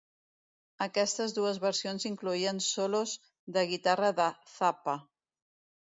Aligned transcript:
Aquestes 0.85 1.35
dues 1.39 1.59
versions 1.67 2.09
incloïen 2.11 2.63
solos 2.71 3.15
de 3.59 3.67
guitarra 3.75 4.13
de 4.23 4.31
Zappa. 4.59 5.03